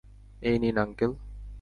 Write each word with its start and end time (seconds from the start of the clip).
এই 0.41 0.55
নিন, 0.59 0.77
আঙ্কেল। 0.77 1.11